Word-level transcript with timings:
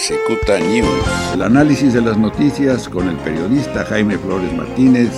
Cicuta 0.00 0.58
News. 0.58 1.04
El 1.34 1.42
análisis 1.42 1.92
de 1.92 2.00
las 2.00 2.16
noticias 2.16 2.88
con 2.88 3.06
el 3.06 3.18
periodista 3.18 3.84
Jaime 3.84 4.16
Flores 4.16 4.50
Martínez. 4.54 5.10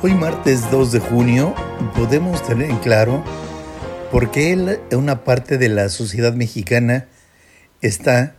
Hoy 0.00 0.14
martes 0.14 0.70
2 0.70 0.92
de 0.92 1.00
junio 1.00 1.52
podemos 1.96 2.46
tener 2.46 2.70
en 2.70 2.78
claro 2.78 3.24
por 4.12 4.30
qué 4.30 4.78
una 4.92 5.24
parte 5.24 5.58
de 5.58 5.68
la 5.68 5.88
sociedad 5.88 6.32
mexicana 6.34 7.08
está 7.80 8.36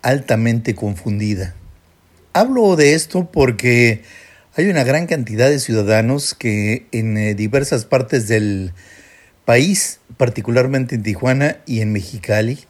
altamente 0.00 0.74
confundida. 0.74 1.54
Hablo 2.32 2.74
de 2.76 2.94
esto 2.94 3.30
porque 3.30 4.02
hay 4.56 4.70
una 4.70 4.82
gran 4.82 5.06
cantidad 5.06 5.50
de 5.50 5.58
ciudadanos 5.58 6.32
que 6.32 6.86
en 6.90 7.18
eh, 7.18 7.34
diversas 7.34 7.84
partes 7.84 8.28
del 8.28 8.72
país, 9.44 10.00
particularmente 10.16 10.94
en 10.94 11.02
Tijuana 11.02 11.58
y 11.66 11.82
en 11.82 11.92
Mexicali, 11.92 12.66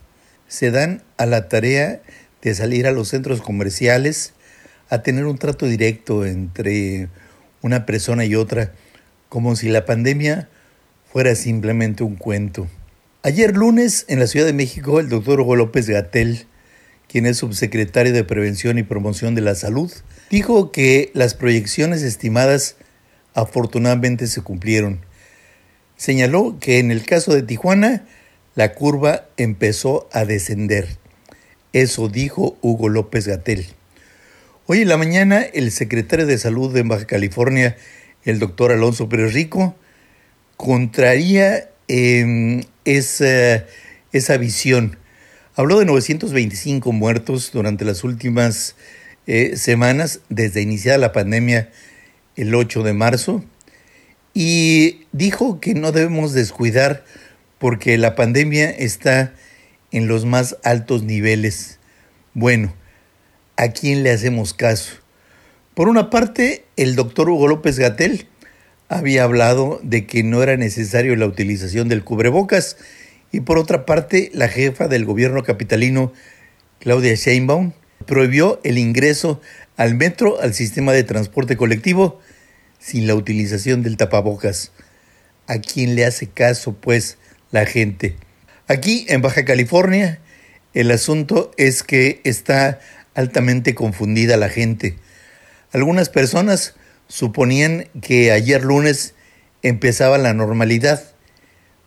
se 0.51 0.73
dan 0.73 1.03
a 1.17 1.27
la 1.27 1.49
tarea 1.49 2.03
de 2.43 2.55
salir 2.55 2.89
a 2.89 2.91
los 2.91 3.09
centros 3.09 3.41
comerciales 3.41 4.35
a 4.89 5.03
tener 5.03 5.25
un 5.27 5.39
trato 5.39 5.67
directo 5.67 6.27
entre 6.27 7.09
una 7.63 7.87
persona 7.87 8.25
y 8.25 8.35
otra, 8.35 8.73
como 9.29 9.55
si 9.55 9.69
la 9.69 9.85
pandemia 9.85 10.49
fuera 11.11 11.37
simplemente 11.37 12.03
un 12.03 12.17
cuento. 12.17 12.67
Ayer 13.23 13.57
lunes, 13.57 14.05
en 14.09 14.19
la 14.19 14.27
Ciudad 14.27 14.45
de 14.45 14.53
México, 14.53 14.99
el 14.99 15.09
doctor 15.09 15.41
Hugo 15.41 15.55
López 15.55 15.89
Gatel, 15.89 16.47
quien 17.07 17.27
es 17.27 17.37
subsecretario 17.37 18.13
de 18.13 18.25
Prevención 18.25 18.77
y 18.77 18.83
Promoción 18.83 19.37
de 19.37 19.43
la 19.43 19.55
Salud, 19.55 19.93
dijo 20.31 20.73
que 20.73 21.13
las 21.15 21.35
proyecciones 21.35 22.03
estimadas 22.03 22.75
afortunadamente 23.35 24.27
se 24.27 24.43
cumplieron. 24.43 25.01
Señaló 25.97 26.59
que 26.59 26.81
en 26.81 26.91
el 26.91 27.05
caso 27.05 27.35
de 27.35 27.43
Tijuana, 27.43 28.05
la 28.55 28.73
curva 28.75 29.27
empezó 29.37 30.09
a 30.13 30.25
descender. 30.25 30.89
Eso 31.73 32.09
dijo 32.09 32.59
Hugo 32.63 32.89
López 32.89 33.27
Gatel. 33.27 33.67
Hoy 34.67 34.83
en 34.83 34.89
la 34.89 34.97
mañana, 34.97 35.43
el 35.43 35.71
secretario 35.71 36.27
de 36.27 36.39
Salud 36.39 36.73
de 36.73 36.83
Baja 36.83 37.07
California, 37.07 37.77
el 38.25 38.39
doctor 38.39 38.73
Alonso 38.73 39.09
Pérez 39.09 39.33
Rico, 39.33 39.77
contraría 40.57 41.71
em, 41.89 42.63
esa, 42.85 43.65
esa 44.13 44.37
visión. 44.37 44.99
Habló 45.55 45.79
de 45.79 45.87
925 45.87 46.93
muertos 46.93 47.51
durante 47.53 47.85
las 47.85 48.05
últimas 48.05 48.77
eh, 49.27 49.57
semanas 49.57 50.21
desde 50.29 50.63
iniciada 50.63 50.99
la 50.99 51.13
pandemia 51.13 51.71
el 52.37 52.55
8 52.55 52.83
de 52.83 52.93
marzo 52.95 53.45
y 54.35 55.07
dijo 55.13 55.61
que 55.61 55.75
no 55.75 55.93
debemos 55.93 56.33
descuidar 56.33 57.05
porque 57.61 57.99
la 57.99 58.17
pandemia 58.17 58.71
está 58.71 59.35
en 59.93 60.09
los 60.09 60.25
más 60.25 60.57
altos 60.65 61.05
niveles. 61.05 61.79
Bueno, 62.33 62.75
¿a 63.57 63.69
quién 63.69 64.03
le 64.03 64.11
hacemos 64.11 64.55
caso? 64.55 64.95
Por 65.75 65.89
una 65.89 66.09
parte, 66.09 66.65
el 66.77 66.97
doctor 66.97 67.29
Hugo 67.29 67.47
López 67.49 67.79
Gatel 67.79 68.27
había 68.89 69.25
hablado 69.25 69.79
de 69.83 70.07
que 70.07 70.23
no 70.23 70.43
era 70.43 70.57
necesario 70.57 71.15
la 71.17 71.27
utilización 71.27 71.89
del 71.89 72.03
cubrebocas 72.03 72.79
y 73.31 73.41
por 73.41 73.59
otra 73.59 73.85
parte, 73.85 74.31
la 74.33 74.49
jefa 74.49 74.89
del 74.89 75.05
gobierno 75.05 75.45
capitalino, 75.45 76.13
Claudia 76.81 77.15
Sheinbaum, 77.15 77.73
prohibió 78.07 78.59
el 78.65 78.79
ingreso 78.79 79.41
al 79.77 79.95
metro, 79.95 80.41
al 80.41 80.55
sistema 80.55 80.93
de 80.93 81.05
transporte 81.05 81.59
colectivo, 81.59 82.21
sin 82.79 83.07
la 83.07 83.15
utilización 83.15 83.83
del 83.83 83.99
tapabocas. 83.99 84.73
¿A 85.47 85.59
quién 85.59 85.95
le 85.95 86.07
hace 86.07 86.27
caso, 86.27 86.73
pues, 86.73 87.19
la 87.51 87.67
gente. 87.67 88.17
Aquí 88.69 89.07
en 89.09 89.23
Baja 89.23 89.45
California 89.45 90.21
el 90.73 90.91
asunto 90.93 91.51
es 91.57 91.83
que 91.83 92.21
está 92.23 92.79
altamente 93.15 93.75
confundida 93.75 94.37
la 94.37 94.49
gente. 94.49 94.97
Algunas 95.73 96.09
personas 96.09 96.75
suponían 97.09 97.89
que 98.01 98.31
ayer 98.31 98.65
lunes 98.65 99.15
empezaba 99.63 100.17
la 100.17 100.33
normalidad. 100.33 101.03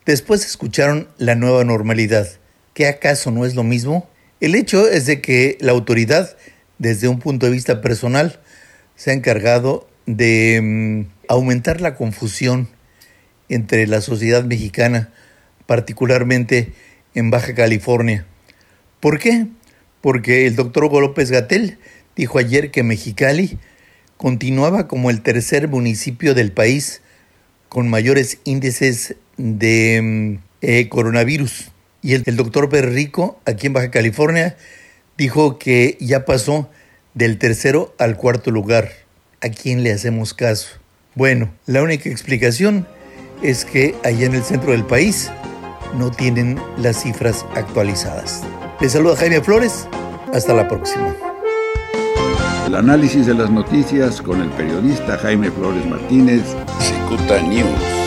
Después 0.05 0.45
escucharon 0.45 1.07
la 1.17 1.35
nueva 1.35 1.63
normalidad. 1.63 2.27
¿Qué 2.73 2.87
acaso 2.87 3.31
no 3.31 3.45
es 3.45 3.55
lo 3.55 3.63
mismo? 3.63 4.09
El 4.41 4.55
hecho 4.55 4.89
es 4.89 5.05
de 5.05 5.21
que 5.21 5.57
la 5.61 5.71
autoridad, 5.71 6.35
desde 6.77 7.07
un 7.07 7.19
punto 7.19 7.45
de 7.45 7.53
vista 7.53 7.79
personal, 7.79 8.41
se 8.97 9.11
ha 9.11 9.13
encargado 9.13 9.87
de 10.05 10.59
mm, 10.61 11.11
aumentar 11.29 11.79
la 11.79 11.95
confusión 11.95 12.67
entre 13.47 13.87
la 13.87 14.01
sociedad 14.01 14.43
mexicana 14.43 15.13
particularmente 15.65 16.73
en 17.15 17.31
Baja 17.31 17.53
California. 17.53 18.25
¿Por 18.99 19.19
qué? 19.19 19.47
Porque 20.01 20.47
el 20.47 20.55
doctor 20.55 20.85
Hugo 20.85 21.01
López 21.01 21.31
Gatel 21.31 21.77
dijo 22.15 22.39
ayer 22.39 22.71
que 22.71 22.83
Mexicali 22.83 23.57
continuaba 24.17 24.87
como 24.87 25.09
el 25.09 25.21
tercer 25.21 25.67
municipio 25.67 26.33
del 26.33 26.51
país 26.51 27.01
con 27.69 27.89
mayores 27.89 28.39
índices 28.43 29.15
de 29.37 30.01
mm, 30.01 30.43
eh, 30.61 30.89
coronavirus. 30.89 31.71
Y 32.01 32.13
el, 32.13 32.23
el 32.25 32.35
doctor 32.35 32.69
Berrico, 32.69 33.39
aquí 33.45 33.67
en 33.67 33.73
Baja 33.73 33.91
California, 33.91 34.57
dijo 35.17 35.57
que 35.57 35.97
ya 35.99 36.25
pasó 36.25 36.69
del 37.13 37.37
tercero 37.37 37.95
al 37.97 38.17
cuarto 38.17 38.51
lugar. 38.51 38.91
¿A 39.41 39.49
quién 39.49 39.83
le 39.83 39.91
hacemos 39.91 40.33
caso? 40.33 40.69
Bueno, 41.15 41.53
la 41.65 41.83
única 41.83 42.09
explicación 42.09 42.87
es 43.41 43.65
que 43.65 43.95
allá 44.03 44.25
en 44.25 44.35
el 44.35 44.43
centro 44.43 44.71
del 44.71 44.85
país 44.85 45.29
no 45.97 46.11
tienen 46.11 46.59
las 46.77 47.01
cifras 47.01 47.45
actualizadas. 47.55 48.43
Les 48.79 48.91
saluda 48.91 49.15
Jaime 49.15 49.41
Flores. 49.41 49.87
Hasta 50.33 50.53
la 50.53 50.67
próxima. 50.67 51.13
El 52.65 52.75
análisis 52.75 53.27
de 53.27 53.35
las 53.35 53.51
noticias 53.51 54.21
con 54.21 54.41
el 54.41 54.49
periodista 54.51 55.17
Jaime 55.17 55.51
Flores 55.51 55.85
Martínez. 55.85 56.41
Cicuta 56.79 57.41
News. 57.41 58.02